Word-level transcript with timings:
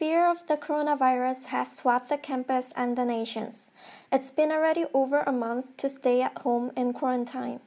fear 0.00 0.30
of 0.30 0.46
the 0.46 0.56
coronavirus 0.56 1.44
has 1.48 1.76
swept 1.76 2.08
the 2.08 2.16
campus 2.16 2.72
and 2.74 2.96
the 2.96 3.04
nations. 3.04 3.70
It's 4.10 4.30
been 4.30 4.50
already 4.50 4.86
over 4.94 5.20
a 5.20 5.30
month 5.30 5.76
to 5.76 5.90
stay 5.90 6.22
at 6.22 6.38
home 6.38 6.72
in 6.74 6.94
quarantine. 6.94 7.60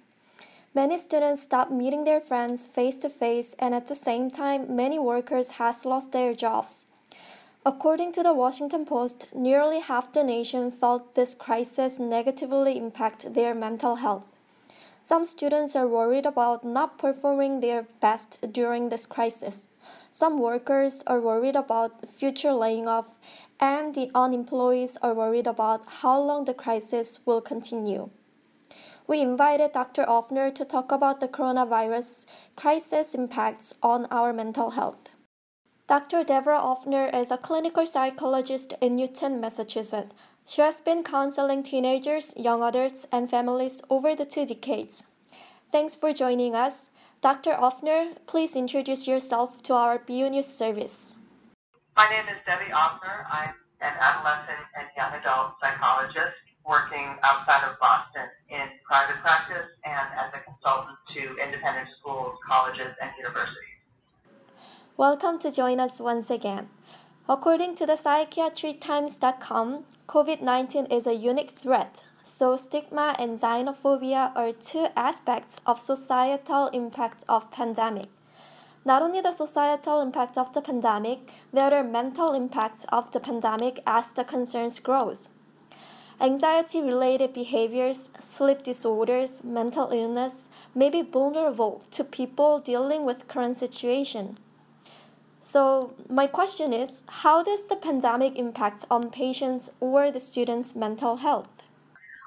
Many 0.73 0.97
students 0.97 1.43
stopped 1.43 1.71
meeting 1.71 2.05
their 2.05 2.19
friends 2.19 2.65
face 2.65 2.97
to 2.97 3.09
face, 3.09 3.53
and 3.59 3.75
at 3.75 3.85
the 3.85 3.93
same 3.93 4.31
time, 4.31 4.75
many 4.75 4.97
workers 4.97 5.61
has 5.61 5.85
lost 5.85 6.11
their 6.11 6.33
jobs. 6.33 6.87
According 7.63 8.13
to 8.13 8.23
the 8.23 8.33
Washington 8.33 8.83
Post, 8.83 9.27
nearly 9.35 9.79
half 9.79 10.11
the 10.11 10.23
nation 10.23 10.71
felt 10.71 11.13
this 11.13 11.35
crisis 11.35 11.99
negatively 11.99 12.79
impact 12.79 13.35
their 13.35 13.53
mental 13.53 13.97
health. 13.97 14.23
Some 15.03 15.25
students 15.25 15.75
are 15.75 15.87
worried 15.87 16.25
about 16.25 16.65
not 16.65 16.97
performing 16.97 17.59
their 17.59 17.85
best 18.01 18.39
during 18.51 18.89
this 18.89 19.05
crisis. 19.05 19.67
Some 20.11 20.39
workers 20.39 21.03
are 21.07 21.19
worried 21.19 21.55
about 21.55 22.09
future 22.09 22.53
laying 22.53 22.87
off, 22.87 23.17
and 23.59 23.95
the 23.95 24.09
unemployed 24.13 24.91
are 25.01 25.13
worried 25.13 25.47
about 25.47 25.85
how 26.01 26.21
long 26.21 26.45
the 26.45 26.53
crisis 26.53 27.19
will 27.25 27.41
continue. 27.41 28.09
We 29.05 29.21
invited 29.21 29.73
Dr. 29.73 30.05
Offner 30.05 30.53
to 30.55 30.63
talk 30.63 30.91
about 30.91 31.19
the 31.19 31.27
coronavirus 31.27 32.25
crisis 32.55 33.13
impacts 33.13 33.73
on 33.83 34.05
our 34.11 34.31
mental 34.31 34.71
health. 34.71 35.09
Dr. 35.87 36.23
Deborah 36.23 36.61
Offner 36.61 37.13
is 37.13 37.29
a 37.29 37.37
clinical 37.37 37.85
psychologist 37.85 38.73
in 38.79 38.95
Newton, 38.95 39.41
Massachusetts. 39.41 40.15
She 40.47 40.61
has 40.61 40.79
been 40.79 41.03
counseling 41.03 41.63
teenagers, 41.63 42.33
young 42.37 42.63
adults, 42.63 43.05
and 43.11 43.29
families 43.29 43.81
over 43.89 44.15
the 44.15 44.25
two 44.25 44.45
decades. 44.45 45.03
Thanks 45.71 45.95
for 45.95 46.13
joining 46.13 46.55
us. 46.55 46.89
Dr. 47.23 47.53
Offner, 47.53 48.17
please 48.27 48.53
introduce 48.53 49.07
yourself 49.07 49.63
to 49.63 49.73
our 49.73 49.97
BU 49.97 50.29
News 50.29 50.45
service. 50.45 51.15
My 51.95 52.09
name 52.09 52.25
is 52.27 52.35
Debbie 52.45 52.69
Offner. 52.75 53.23
I'm 53.31 53.55
an 53.79 53.93
adolescent 53.97 54.59
and 54.75 54.87
young 54.99 55.13
adult 55.13 55.53
psychologist 55.61 56.35
working 56.67 57.15
outside 57.23 57.63
of 57.63 57.79
Boston 57.79 58.27
in 58.49 58.67
private 58.85 59.21
practice 59.21 59.71
and 59.85 60.05
as 60.19 60.33
a 60.35 60.43
consultant 60.43 60.97
to 61.13 61.41
independent 61.41 61.87
schools, 61.97 62.35
colleges, 62.51 62.91
and 63.01 63.11
universities. 63.17 63.79
Welcome 64.97 65.39
to 65.39 65.49
join 65.49 65.79
us 65.79 66.01
once 66.01 66.29
again. 66.29 66.67
According 67.29 67.75
to 67.75 67.85
the 67.85 67.93
psychiatrytimes.com, 67.93 69.85
COVID 70.09 70.41
19 70.41 70.87
is 70.87 71.07
a 71.07 71.13
unique 71.13 71.51
threat 71.51 72.03
so, 72.25 72.55
stigma 72.55 73.17
and 73.19 73.37
xenophobia 73.37 74.31
are 74.33 74.53
two 74.53 74.87
aspects 74.95 75.59
of 75.65 75.77
societal 75.77 76.67
impact 76.67 77.25
of 77.27 77.51
pandemic. 77.51 78.07
Not 78.85 79.01
only 79.01 79.19
the 79.19 79.33
societal 79.33 79.99
impact 79.99 80.37
of 80.37 80.53
the 80.53 80.61
pandemic, 80.61 81.29
there 81.51 81.73
are 81.73 81.83
mental 81.83 82.31
impacts 82.31 82.85
of 82.85 83.11
the 83.11 83.19
pandemic 83.19 83.83
as 83.85 84.13
the 84.13 84.23
concerns 84.23 84.79
grows. 84.79 85.27
Anxiety 86.21 86.81
related 86.81 87.33
behaviors, 87.33 88.09
sleep 88.21 88.63
disorders, 88.63 89.43
mental 89.43 89.91
illness 89.91 90.47
may 90.73 90.89
be 90.89 91.01
vulnerable 91.01 91.83
to 91.91 92.05
people 92.05 92.59
dealing 92.59 93.03
with 93.03 93.27
current 93.27 93.57
situation. 93.57 94.37
So, 95.43 95.91
my 96.09 96.27
question 96.27 96.71
is 96.71 97.03
how 97.23 97.43
does 97.43 97.67
the 97.67 97.75
pandemic 97.75 98.37
impact 98.37 98.85
on 98.89 99.09
patients 99.09 99.69
or 99.81 100.09
the 100.09 100.21
students' 100.21 100.73
mental 100.73 101.17
health? 101.17 101.52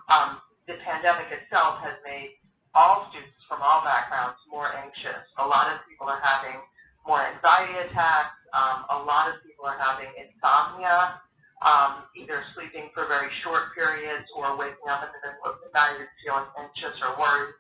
Um, 0.09 0.39
the 0.67 0.75
pandemic 0.85 1.27
itself 1.31 1.81
has 1.83 1.95
made 2.05 2.39
all 2.75 3.09
students 3.11 3.41
from 3.49 3.63
all 3.63 3.83
backgrounds 3.83 4.39
more 4.51 4.75
anxious. 4.77 5.23
A 5.39 5.47
lot 5.47 5.73
of 5.73 5.81
people 5.89 6.07
are 6.07 6.21
having 6.23 6.61
more 7.07 7.23
anxiety 7.23 7.79
attacks. 7.87 8.35
Um, 8.53 8.85
a 8.91 8.99
lot 9.07 9.31
of 9.31 9.43
people 9.47 9.65
are 9.67 9.79
having 9.79 10.11
insomnia, 10.19 11.23
um, 11.63 12.07
either 12.19 12.43
sleeping 12.55 12.91
for 12.95 13.07
very 13.07 13.31
short 13.43 13.75
periods 13.75 14.27
or 14.35 14.59
waking 14.59 14.87
up 14.91 15.03
in 15.07 15.11
the 15.15 15.21
middle 15.23 15.47
of 15.47 15.63
the 15.63 15.71
night 15.75 15.97
and 15.99 16.11
feeling 16.23 16.47
anxious 16.59 16.99
or 17.03 17.15
worried. 17.19 17.55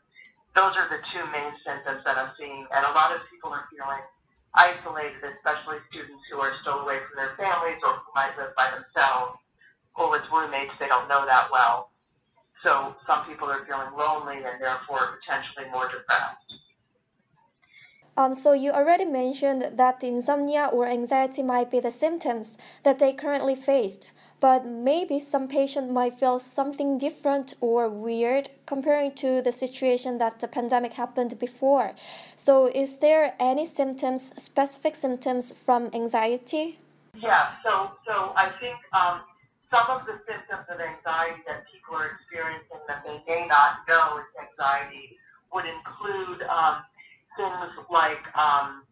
Those 0.54 0.74
are 0.76 0.88
the 0.88 1.00
two 1.12 1.24
main 1.30 1.52
symptoms 1.62 2.02
that 2.04 2.16
I'm 2.18 2.32
seeing. 2.38 2.66
And 2.74 2.82
a 2.84 2.92
lot 2.92 3.14
of 3.14 3.22
people 3.30 3.50
are 3.50 3.68
feeling 3.70 4.02
isolated, 4.56 5.20
especially 5.36 5.78
students 5.92 6.24
who 6.32 6.40
are 6.40 6.52
still 6.62 6.80
away 6.80 6.98
from 7.06 7.14
their 7.20 7.36
families 7.36 7.78
or 7.84 8.00
who 8.00 8.10
might 8.14 8.32
live 8.40 8.56
by 8.56 8.72
themselves 8.72 9.38
or 9.94 10.10
with 10.10 10.24
roommates 10.32 10.72
they 10.80 10.88
don't 10.88 11.08
know 11.08 11.24
that 11.24 11.48
well. 11.52 11.92
So 12.66 12.96
some 13.06 13.24
people 13.26 13.48
are 13.48 13.64
feeling 13.64 13.92
lonely 13.96 14.38
and 14.44 14.60
therefore 14.60 15.20
potentially 15.20 15.70
more 15.70 15.88
depressed. 15.88 16.36
Um, 18.16 18.34
so 18.34 18.54
you 18.54 18.72
already 18.72 19.04
mentioned 19.04 19.78
that 19.78 20.02
insomnia 20.02 20.70
or 20.72 20.86
anxiety 20.86 21.44
might 21.44 21.70
be 21.70 21.78
the 21.78 21.92
symptoms 21.92 22.58
that 22.82 22.98
they 22.98 23.12
currently 23.12 23.54
faced, 23.54 24.08
but 24.40 24.66
maybe 24.66 25.20
some 25.20 25.46
patient 25.46 25.92
might 25.92 26.18
feel 26.18 26.40
something 26.40 26.98
different 26.98 27.54
or 27.60 27.88
weird 27.88 28.48
comparing 28.64 29.12
to 29.12 29.42
the 29.42 29.52
situation 29.52 30.18
that 30.18 30.40
the 30.40 30.48
pandemic 30.48 30.94
happened 30.94 31.38
before. 31.38 31.92
So 32.34 32.66
is 32.66 32.96
there 32.96 33.34
any 33.38 33.64
symptoms, 33.64 34.32
specific 34.42 34.96
symptoms 34.96 35.52
from 35.52 35.90
anxiety? 35.94 36.80
Yeah, 37.20 37.52
so 37.64 37.92
so 38.08 38.32
I 38.34 38.50
think 38.60 38.76
um, 38.92 39.20
some 39.76 40.00
of 40.00 40.06
the 40.06 40.16
symptoms 40.24 40.64
of 40.72 40.80
anxiety 40.80 41.42
that 41.46 41.68
people 41.68 41.96
are 41.96 42.16
experiencing 42.16 42.80
that 42.88 43.04
they 43.04 43.20
may 43.28 43.46
not 43.46 43.84
know 43.88 44.16
is 44.18 44.28
anxiety 44.40 45.18
would 45.52 45.64
include 45.68 46.40
um, 46.48 46.80
things 47.36 47.72
like 47.92 48.24
um, 48.38 48.82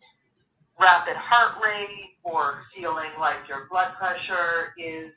rapid 0.78 1.16
heart 1.16 1.56
rate 1.64 2.20
or 2.22 2.64
feeling 2.76 3.10
like 3.18 3.36
your 3.48 3.66
blood 3.70 3.94
pressure 3.98 4.74
is 4.76 5.12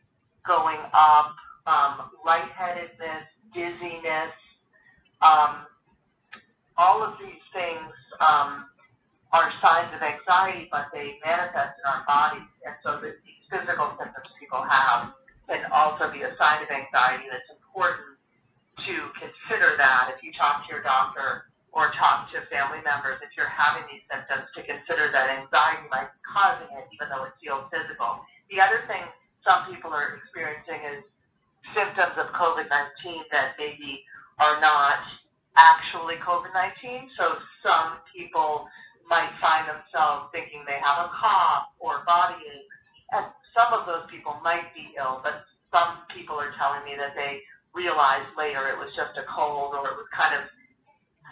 going 0.48 0.80
up, 0.94 1.36
um, 1.68 2.12
lightheadedness, 2.26 3.28
dizziness. 3.54 4.32
Um, 5.22 5.68
all 6.78 7.04
of 7.04 7.16
these 7.20 7.44
things 7.52 7.92
um, 8.22 8.66
are 9.34 9.52
signs 9.62 9.92
of 9.94 10.02
anxiety, 10.02 10.70
but 10.72 10.88
they 10.94 11.20
manifest 11.26 11.76
in 11.84 11.92
our 11.92 12.06
bodies. 12.08 12.48
And 12.66 12.76
so 12.86 13.02
the, 13.02 13.16
these 13.26 13.44
physical 13.52 13.92
symptoms 14.00 14.32
people 14.40 14.64
have 14.70 15.12
can 15.48 15.72
also 15.72 16.12
be 16.12 16.24
a 16.24 16.36
sign 16.40 16.64
of 16.64 16.70
anxiety. 16.70 17.26
And 17.32 17.40
it's 17.40 17.52
important 17.52 18.20
to 18.86 18.96
consider 19.16 19.76
that 19.78 20.14
if 20.16 20.24
you 20.24 20.32
talk 20.34 20.68
to 20.68 20.74
your 20.74 20.84
doctor 20.84 21.48
or 21.72 21.92
talk 21.92 22.32
to 22.32 22.42
family 22.52 22.80
members, 22.84 23.20
if 23.24 23.30
you're 23.38 23.50
having 23.50 23.84
these 23.92 24.04
symptoms, 24.12 24.50
to 24.56 24.62
consider 24.64 25.12
that 25.12 25.30
anxiety 25.30 25.88
might 25.90 26.10
be 26.12 26.20
causing 26.26 26.68
it, 26.78 26.86
even 26.94 27.10
though 27.10 27.24
it 27.24 27.34
feels 27.42 27.64
physical. 27.72 28.20
The 28.52 28.60
other 28.62 28.84
thing 28.88 29.04
some 29.48 29.66
people 29.72 29.92
are 29.92 30.20
experiencing 30.20 30.82
is 30.84 31.04
symptoms 31.76 32.16
of 32.18 32.28
COVID-19 32.34 33.28
that 33.32 33.56
maybe 33.60 34.04
are 34.40 34.60
not 34.60 35.00
actually 35.56 36.16
COVID-19. 36.16 37.08
So 37.20 37.38
some 37.66 37.98
people 38.14 38.68
might 39.10 39.32
find 39.42 39.68
themselves 39.68 40.30
thinking 40.34 40.64
they 40.68 40.80
have 40.84 41.06
a 41.06 41.10
cough 41.10 41.68
or 41.80 42.04
body 42.06 42.36
ache, 42.42 42.74
and 43.14 43.26
some 43.56 43.74
of 43.74 43.86
those 43.86 44.06
people 44.10 44.36
might 44.44 44.74
be 44.74 44.94
ill, 44.98 45.22
but 45.24 45.46
some 45.74 46.00
people 46.14 46.36
are 46.36 46.54
telling 46.60 46.84
me 46.84 46.96
that 46.98 47.16
they 47.16 47.42
realized 47.74 48.28
later 48.38 48.68
it 48.68 48.78
was 48.78 48.94
just 48.96 49.18
a 49.18 49.24
cold 49.24 49.74
or 49.74 49.88
it 49.88 49.96
was 49.96 50.08
kind 50.14 50.36
of 50.36 50.42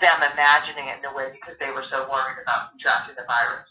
them 0.01 0.19
imagining 0.33 0.87
it 0.87 0.99
in 0.99 1.05
a 1.05 1.13
way 1.15 1.31
because 1.31 1.55
they 1.59 1.71
were 1.71 1.85
so 1.91 2.07
worried 2.11 2.37
about 2.43 2.71
contracting 2.71 3.15
the 3.17 3.25
virus. 3.27 3.67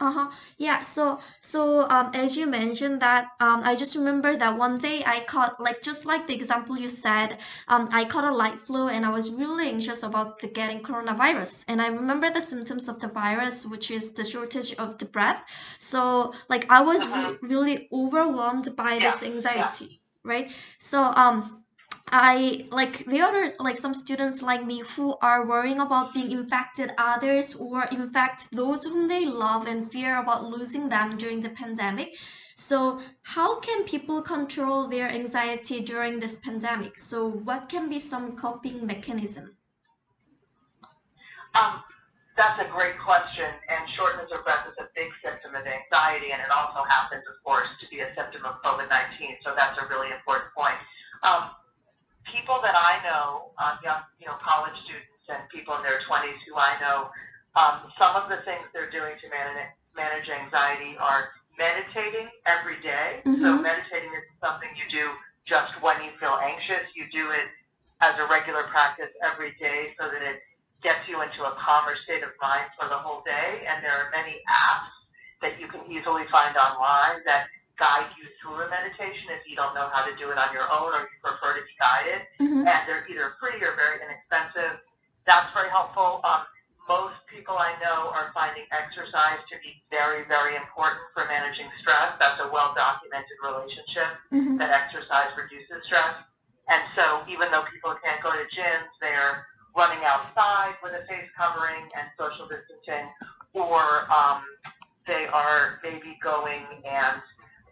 Uh-huh. 0.00 0.30
Yeah, 0.58 0.82
so 0.82 1.18
so 1.42 1.88
um 1.90 2.12
as 2.14 2.36
you 2.36 2.46
mentioned 2.46 3.00
that 3.02 3.30
um 3.40 3.62
I 3.64 3.74
just 3.74 3.96
remember 3.96 4.36
that 4.36 4.56
one 4.56 4.78
day 4.78 5.02
I 5.04 5.24
caught 5.24 5.60
like 5.60 5.82
just 5.82 6.06
like 6.06 6.28
the 6.28 6.34
example 6.36 6.78
you 6.78 6.86
said, 6.86 7.38
um 7.66 7.88
I 7.90 8.04
caught 8.04 8.22
a 8.22 8.32
light 8.32 8.60
flu 8.60 8.86
and 8.86 9.04
I 9.04 9.10
was 9.10 9.32
really 9.34 9.68
anxious 9.68 10.04
about 10.04 10.38
the 10.38 10.46
getting 10.46 10.82
coronavirus. 10.84 11.64
And 11.66 11.82
I 11.82 11.88
remember 11.88 12.30
the 12.30 12.40
symptoms 12.40 12.88
of 12.88 13.00
the 13.00 13.08
virus, 13.08 13.66
which 13.66 13.90
is 13.90 14.12
the 14.12 14.22
shortage 14.24 14.72
of 14.76 14.98
the 14.98 15.06
breath. 15.06 15.42
So 15.80 16.32
like 16.48 16.70
I 16.70 16.80
was 16.80 17.02
Uh-huh. 17.02 17.32
re- 17.42 17.48
really 17.56 17.88
overwhelmed 17.92 18.68
by 18.76 18.94
Yeah, 18.94 19.10
this 19.10 19.22
yeah. 19.22 19.28
anxiety, 19.34 20.00
right? 20.22 20.48
So 20.78 21.02
um 21.24 21.64
I 22.10 22.64
like 22.70 23.04
the 23.06 23.20
other 23.20 23.54
like 23.58 23.76
some 23.76 23.94
students 23.94 24.42
like 24.42 24.64
me 24.64 24.82
who 24.96 25.16
are 25.20 25.46
worrying 25.46 25.80
about 25.80 26.14
being 26.14 26.30
infected 26.30 26.92
others 26.96 27.54
or 27.54 27.84
in 27.84 28.06
fact 28.06 28.50
those 28.52 28.84
whom 28.84 29.08
they 29.08 29.26
love 29.26 29.66
and 29.66 29.90
fear 29.90 30.18
about 30.18 30.44
losing 30.44 30.88
them 30.88 31.16
during 31.16 31.40
the 31.40 31.50
pandemic. 31.50 32.16
So 32.56 33.00
how 33.22 33.60
can 33.60 33.84
people 33.84 34.20
control 34.22 34.88
their 34.88 35.08
anxiety 35.08 35.80
during 35.80 36.18
this 36.18 36.36
pandemic? 36.38 36.98
So 36.98 37.28
what 37.28 37.68
can 37.68 37.88
be 37.88 37.98
some 37.98 38.36
coping 38.36 38.84
mechanism? 38.84 39.56
Um, 41.54 41.82
that's 42.36 42.60
a 42.62 42.70
great 42.70 42.98
question, 42.98 43.50
and 43.68 43.82
shortness 43.98 44.30
of 44.30 44.44
breath 44.44 44.66
is 44.70 44.74
a 44.78 44.86
big 44.94 45.10
symptom 45.24 45.54
of 45.54 45.66
anxiety, 45.66 46.30
and 46.30 46.42
it 46.42 46.50
also 46.54 46.86
happens, 46.88 47.22
of 47.26 47.34
course, 47.42 47.66
to 47.80 47.86
be 47.90 48.00
a 48.00 48.14
symptom 48.14 48.44
of 48.44 48.62
COVID-19. 48.62 49.42
So 49.44 49.54
that's 49.58 49.74
a 49.82 49.86
really 49.86 50.14
important 50.14 50.54
point. 50.54 50.78
Um, 51.26 51.50
people 52.30 52.60
that 52.62 52.76
I 52.76 53.02
know, 53.02 53.50
um, 53.58 53.78
young, 53.82 54.06
you 54.20 54.26
know, 54.26 54.36
college 54.44 54.76
students 54.84 55.26
and 55.28 55.42
people 55.50 55.76
in 55.76 55.82
their 55.82 56.00
20s 56.08 56.38
who 56.46 56.47
I 56.58 56.76
know, 56.80 57.10
um, 57.56 57.90
some 57.98 58.14
of 58.14 58.28
the 58.28 58.42
things 58.44 58.66
they're 58.74 58.90
doing 58.90 59.14
to 59.22 59.26
manage, 59.30 59.72
manage 59.96 60.28
anxiety 60.28 60.96
are 61.00 61.30
meditating 61.58 62.28
every 62.46 62.80
day. 62.82 63.22
Mm-hmm. 63.26 63.42
So 63.42 63.58
meditating 63.58 64.10
is 64.14 64.24
something 64.42 64.68
you 64.76 64.86
do 64.90 65.10
just 65.46 65.72
when 65.82 65.98
you 66.04 66.10
feel 66.20 66.38
anxious. 66.42 66.86
You 66.94 67.06
do 67.10 67.30
it 67.30 67.50
as 68.00 68.14
a 68.18 68.26
regular 68.30 68.64
practice 68.70 69.10
every 69.24 69.58
day 69.58 69.94
so 69.98 70.06
that 70.06 70.22
it 70.22 70.42
gets 70.82 71.02
you 71.10 71.22
into 71.22 71.42
a 71.42 71.56
calmer 71.58 71.98
state 72.04 72.22
of 72.22 72.30
mind 72.40 72.70
for 72.78 72.86
the 72.86 72.94
whole 72.94 73.22
day. 73.26 73.66
And 73.66 73.82
there 73.82 73.98
are 73.98 74.10
many 74.14 74.38
apps 74.46 74.94
that 75.42 75.58
you 75.58 75.66
can 75.66 75.82
easily 75.90 76.22
find 76.30 76.54
online 76.54 77.26
that 77.26 77.50
guide 77.78 78.10
you 78.18 78.26
through 78.42 78.62
a 78.62 78.68
meditation 78.70 79.30
if 79.34 79.42
you 79.46 79.54
don't 79.54 79.74
know 79.74 79.90
how 79.92 80.06
to 80.06 80.14
do 80.18 80.30
it 80.30 80.38
on 80.38 80.50
your 80.52 80.66
own 80.70 80.94
or 80.94 81.06
you 81.06 81.18
prefer 81.22 81.58
to 81.58 81.62
be 81.62 81.74
guided. 81.78 82.22
Mm-hmm. 82.38 82.66
And 82.66 82.80
they're 82.86 83.06
either 83.10 83.34
free 83.42 83.58
or 83.62 83.74
very 83.74 83.98
inexpensive. 84.02 84.78
That's 85.28 85.52
very 85.52 85.68
helpful. 85.68 86.24
Um, 86.24 86.48
most 86.88 87.20
people 87.28 87.52
I 87.60 87.76
know 87.84 88.08
are 88.16 88.32
finding 88.32 88.64
exercise 88.72 89.44
to 89.52 89.60
be 89.60 89.76
very, 89.92 90.24
very 90.24 90.56
important 90.56 91.04
for 91.12 91.28
managing 91.28 91.68
stress. 91.84 92.16
That's 92.16 92.40
a 92.40 92.48
well-documented 92.48 93.36
relationship 93.44 94.10
mm-hmm. 94.32 94.56
that 94.56 94.72
exercise 94.72 95.28
reduces 95.36 95.84
stress. 95.84 96.16
And 96.72 96.80
so 96.96 97.28
even 97.28 97.52
though 97.52 97.68
people 97.68 97.92
can't 98.00 98.24
go 98.24 98.32
to 98.32 98.44
gyms, 98.56 98.88
they're 99.04 99.44
running 99.76 100.00
outside 100.08 100.80
with 100.82 100.96
a 100.96 101.04
face 101.04 101.28
covering 101.36 101.84
and 101.92 102.08
social 102.16 102.48
distancing, 102.48 103.12
or 103.52 104.08
um, 104.08 104.40
they 105.06 105.28
are 105.28 105.76
maybe 105.84 106.16
going 106.24 106.64
and 106.88 107.20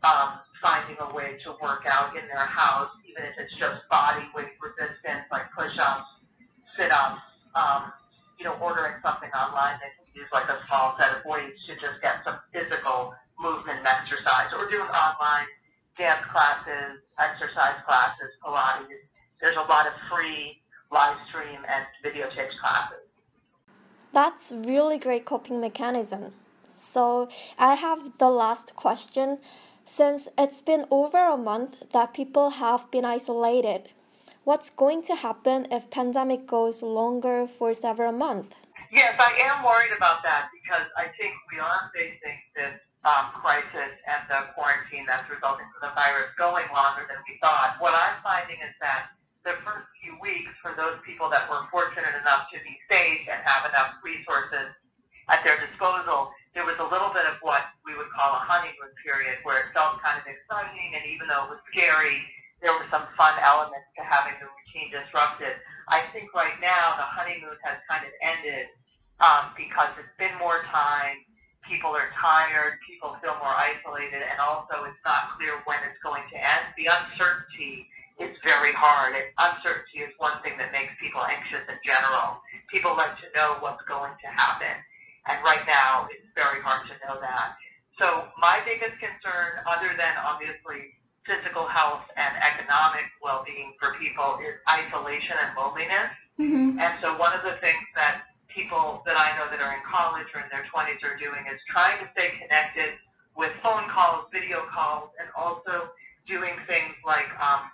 um, 0.05 0.45
finding 0.61 0.97
a 1.01 1.09
way 1.17 1.41
to 1.45 1.57
work 1.65 1.89
out 1.89 2.13
in 2.21 2.29
their 2.29 2.45
house, 2.45 2.93
even 3.09 3.25
if 3.25 3.33
it's 3.41 3.57
just 3.57 3.81
body 3.89 4.29
weight 4.37 4.61
resistance, 4.61 5.25
like 5.33 5.49
push-ups, 5.57 6.05
sit-ups. 6.77 7.25
Um, 7.57 7.93
you 8.39 8.45
know, 8.45 8.55
ordering 8.61 8.93
something 9.03 9.31
online, 9.33 9.81
they 9.81 9.89
can 9.97 10.07
use 10.15 10.29
like 10.33 10.49
a 10.49 10.61
small 10.69 10.95
set 11.01 11.17
of 11.17 11.25
weights 11.25 11.59
to 11.67 11.75
just 11.75 12.03
get 12.03 12.21
some 12.23 12.37
physical 12.53 13.15
movement 13.41 13.79
and 13.79 13.89
exercise, 13.89 14.53
or 14.53 14.69
doing 14.71 14.89
online 14.89 15.47
dance 15.97 16.25
classes, 16.31 17.01
exercise 17.19 17.81
classes, 17.87 18.31
Pilates. 18.45 19.09
There's 19.41 19.57
a 19.57 19.67
lot 19.73 19.87
of 19.87 19.95
free 20.11 20.61
live 20.93 21.17
stream 21.29 21.61
and 21.69 21.85
videotaped 22.05 22.59
classes. 22.63 23.09
That's 24.13 24.53
really 24.53 24.99
great 24.99 25.25
coping 25.25 25.61
mechanism. 25.61 26.33
So 26.65 27.29
I 27.59 27.75
have 27.75 28.19
the 28.19 28.31
last 28.31 28.77
question. 28.77 29.39
Since 29.85 30.29
it's 30.37 30.61
been 30.61 30.85
over 30.91 31.19
a 31.19 31.37
month 31.37 31.77
that 31.93 32.13
people 32.13 32.51
have 32.51 32.91
been 32.91 33.05
isolated, 33.05 33.91
what's 34.47 34.71
going 34.71 35.03
to 35.03 35.15
happen 35.17 35.67
if 35.73 35.91
pandemic 35.91 36.47
goes 36.47 36.81
longer 36.81 37.49
for 37.51 37.75
several 37.75 38.13
months? 38.13 38.55
Yes, 38.95 39.19
I 39.19 39.35
am 39.51 39.67
worried 39.67 39.91
about 39.91 40.23
that 40.23 40.55
because 40.55 40.87
I 40.97 41.11
think 41.19 41.35
we 41.51 41.59
are 41.59 41.91
facing 41.91 42.39
this 42.55 42.79
um, 43.03 43.35
crisis 43.43 43.91
and 44.07 44.23
the 44.31 44.47
quarantine 44.55 45.03
that's 45.03 45.27
resulting 45.27 45.67
from 45.75 45.91
the 45.91 45.93
virus 45.99 46.31
going 46.39 46.63
longer 46.71 47.03
than 47.11 47.19
we 47.27 47.35
thought. 47.43 47.75
What 47.83 47.91
I'm 47.99 48.23
finding 48.23 48.63
is 48.63 48.71
that 48.79 49.11
the 49.43 49.59
first 49.67 49.91
few 49.99 50.15
weeks, 50.23 50.55
for 50.63 50.79
those 50.79 51.03
people 51.03 51.27
that 51.35 51.51
were 51.51 51.67
fortunate 51.75 52.15
enough 52.15 52.47
to 52.55 52.63
be 52.63 52.79
safe 52.87 53.27
and 53.27 53.43
have 53.43 53.67
enough 53.67 53.99
resources 54.07 54.71
at 55.27 55.43
their 55.43 55.59
disposal, 55.59 56.31
there 56.55 56.63
was 56.63 56.79
a 56.79 56.87
little 56.87 57.11
bit 57.11 57.27
of 57.27 57.35
what 57.43 57.67
we 57.83 57.99
would 57.99 58.11
call 58.15 58.31
a 58.39 58.43
honeymoon 58.47 58.95
period 59.03 59.43
where 59.43 59.67
it 59.67 59.75
felt 59.75 59.99
kind 60.07 60.23
of 60.23 60.27
exciting 60.31 60.95
and 60.95 61.03
even 61.03 61.27
though 61.27 61.51
it 61.51 61.59
was 61.59 61.63
scary, 61.75 62.23
there 62.63 62.73
were 62.73 62.87
some 62.91 63.05
fun 63.17 63.37
elements 63.43 63.87
to 63.97 64.03
having 64.03 64.35
the 64.41 64.49
routine 64.49 64.89
disrupted. 64.93 65.61
I 65.89 66.09
think 66.13 66.33
right 66.35 66.57
now 66.61 66.97
the 66.97 67.07
honeymoon 67.07 67.57
has 67.63 67.79
kind 67.89 68.05
of 68.05 68.13
ended 68.23 68.67
um, 69.21 69.53
because 69.57 69.93
it's 69.97 70.13
been 70.19 70.37
more 70.39 70.65
time, 70.73 71.25
people 71.65 71.91
are 71.91 72.11
tired, 72.21 72.79
people 72.87 73.17
feel 73.23 73.37
more 73.41 73.55
isolated, 73.57 74.23
and 74.23 74.39
also 74.41 74.85
it's 74.85 75.03
not 75.05 75.37
clear 75.37 75.61
when 75.65 75.79
it's 75.85 75.99
going 76.03 76.23
to 76.33 76.37
end. 76.37 76.65
The 76.77 76.89
uncertainty 76.91 77.89
is 78.19 78.33
very 78.45 78.73
hard. 78.73 79.15
And 79.15 79.29
uncertainty 79.39 80.05
is 80.05 80.13
one 80.19 80.41
thing 80.43 80.57
that 80.59 80.73
makes 80.73 80.93
people 81.01 81.21
anxious 81.25 81.65
in 81.69 81.79
general. 81.85 82.41
People 82.73 82.97
like 82.97 83.17
to 83.21 83.29
know 83.37 83.61
what's 83.61 83.83
going 83.85 84.13
to 84.13 84.29
happen. 84.33 84.73
And 85.29 85.39
right 85.45 85.65
now, 85.69 86.09
it's 86.11 86.29
very 86.37 86.63
hard 86.63 86.87
to 86.89 86.95
know 87.05 87.21
that. 87.21 87.57
So 88.01 88.29
my 88.39 88.61
biggest 88.65 89.01
concern, 89.01 89.65
other 89.65 89.97
than 89.97 90.13
obviously 90.21 90.96
physical 91.27 91.67
health 91.67 92.07
and 92.17 92.33
economic 92.43 93.05
well-being 93.23 93.75
for 93.81 93.95
people, 93.99 94.39
is 94.41 94.57
isolation 94.71 95.37
and 95.43 95.51
loneliness. 95.57 96.11
Mm-hmm. 96.39 96.79
And 96.79 96.95
so 97.03 97.17
one 97.17 97.33
of 97.35 97.43
the 97.43 97.59
things 97.61 97.83
that 97.95 98.23
people 98.49 99.03
that 99.05 99.17
I 99.17 99.37
know 99.37 99.51
that 99.51 99.61
are 99.61 99.75
in 99.75 99.85
college 99.85 100.27
or 100.35 100.41
in 100.41 100.49
their 100.51 100.65
20s 100.73 101.05
are 101.05 101.17
doing 101.19 101.45
is 101.53 101.61
trying 101.69 101.99
to 102.01 102.09
stay 102.17 102.33
connected 102.41 102.97
with 103.37 103.53
phone 103.63 103.89
calls, 103.89 104.27
video 104.33 104.65
calls, 104.73 105.11
and 105.21 105.29
also 105.37 105.93
doing 106.27 106.57
things 106.67 106.95
like 107.05 107.29
um, 107.41 107.69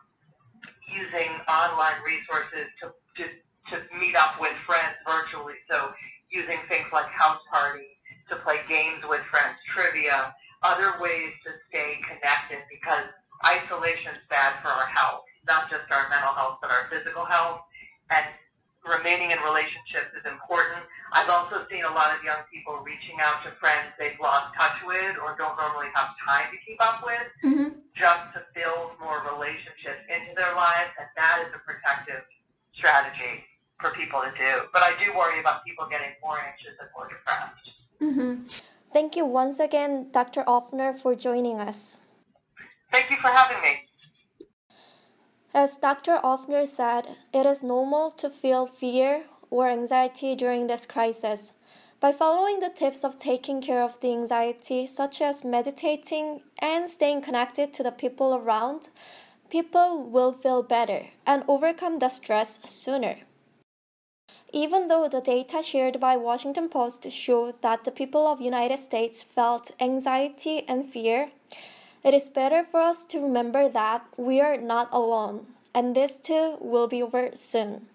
using 0.91 1.31
online 1.49 2.03
resources 2.05 2.67
to, 2.83 2.91
to, 3.17 3.25
to 3.71 3.77
meet 3.99 4.17
up 4.17 4.41
with 4.41 4.53
friends 4.67 4.99
virtually. 5.07 5.55
So 5.71 5.93
using 6.31 6.59
things 6.69 6.87
like 6.93 7.07
house 7.07 7.41
party 7.53 7.87
to 8.29 8.37
play 8.37 8.61
games 8.69 9.05
with 9.09 9.23
friends, 9.31 9.57
trivia, 9.75 10.35
other 10.63 10.95
ways 11.01 11.31
to 11.45 11.51
stay 11.69 12.01
connected 12.03 12.59
because 12.71 13.07
isolation 13.83 14.13
is 14.13 14.23
bad 14.31 14.55
for 14.63 14.69
our 14.69 14.87
health, 14.87 15.25
not 15.47 15.71
just 15.71 15.91
our 15.91 16.09
mental 16.09 16.33
health, 16.35 16.59
but 16.63 16.71
our 16.71 16.87
physical 16.91 17.25
health. 17.25 17.63
And 18.15 18.27
remaining 18.87 19.31
in 19.31 19.39
relationships 19.43 20.15
is 20.15 20.23
important. 20.27 20.87
I've 21.13 21.31
also 21.31 21.67
seen 21.71 21.85
a 21.85 21.93
lot 21.93 22.15
of 22.15 22.23
young 22.25 22.47
people 22.53 22.79
reaching 22.83 23.19
out 23.21 23.43
to 23.45 23.51
friends 23.59 23.95
they've 23.99 24.19
lost 24.23 24.55
touch 24.59 24.79
with 24.87 25.19
or 25.23 25.35
don't 25.39 25.57
normally 25.57 25.91
have 25.95 26.15
time 26.27 26.51
to 26.51 26.59
keep 26.67 26.79
up 26.83 27.03
with 27.05 27.27
mm-hmm. 27.45 27.79
just 27.95 28.25
to 28.35 28.43
build 28.55 28.99
more 28.99 29.23
relationships 29.35 30.03
into 30.11 30.35
their 30.35 30.55
lives, 30.55 30.91
and 30.99 31.09
that 31.17 31.43
is 31.47 31.51
a 31.55 31.61
protective 31.63 32.23
strategy 32.75 33.43
for 33.79 33.91
people 33.95 34.23
to 34.23 34.31
do. 34.39 34.67
But 34.73 34.83
I 34.83 34.95
do 35.03 35.15
worry 35.15 35.39
about 35.39 35.65
people 35.65 35.87
getting 35.91 36.15
more 36.23 36.39
anxious 36.39 36.75
and 36.79 36.89
more 36.95 37.11
depressed. 37.11 37.67
Mm-hmm. 38.03 38.47
Thank 38.93 39.17
you 39.17 39.25
once 39.25 39.59
again, 39.59 40.11
Dr. 40.11 40.43
Offner, 40.45 40.95
for 40.95 41.15
joining 41.15 41.61
us. 41.61 41.99
Thank 42.93 43.11
you 43.11 43.17
for 43.17 43.29
having 43.29 43.61
me. 43.63 43.89
As 45.55 45.77
Dr. 45.77 46.19
Offner 46.23 46.67
said, 46.67 47.17
it 47.33 47.47
is 47.47 47.63
normal 47.63 48.11
to 48.13 48.31
feel 48.31 48.67
fear 48.67 49.25
or 49.51 49.69
anxiety 49.69 50.35
during 50.35 50.67
this 50.67 50.87
crisis. 50.87 51.53
By 52.01 52.13
following 52.13 52.61
the 52.61 52.71
tips 52.71 53.05
of 53.05 53.19
taking 53.19 53.63
care 53.63 53.83
of 53.83 54.01
the 54.01 54.13
anxiety, 54.13 54.87
such 54.87 55.23
as 55.23 55.45
meditating 55.45 56.43
and 56.59 56.91
staying 56.91 57.23
connected 57.23 57.73
to 57.75 57.83
the 57.83 57.93
people 57.93 58.35
around, 58.35 58.89
people 59.51 60.03
will 60.03 60.33
feel 60.33 60.63
better 60.63 61.09
and 61.27 61.45
overcome 61.47 61.99
the 61.99 62.09
stress 62.09 62.59
sooner. 62.65 63.19
Even 64.53 64.89
though 64.89 65.09
the 65.09 65.21
data 65.21 65.63
shared 65.63 66.01
by 66.01 66.17
Washington 66.17 66.69
Post 66.69 67.11
show 67.11 67.53
that 67.63 67.85
the 67.85 67.91
people 67.91 68.27
of 68.27 68.41
United 68.41 68.79
States 68.79 69.23
felt 69.23 69.71
anxiety 69.81 70.65
and 70.69 70.87
fear, 70.87 71.31
it 72.05 72.15
is 72.15 72.29
better 72.29 72.65
for 72.65 72.81
us 72.81 73.05
to 73.07 73.21
remember 73.21 73.69
that 73.69 74.05
we 74.17 74.41
are 74.41 74.57
not 74.57 74.89
alone, 74.93 75.47
and 75.75 75.95
this 75.95 76.19
too 76.19 76.57
will 76.61 76.89
be 76.89 77.03
over 77.03 77.31
soon. 77.35 77.87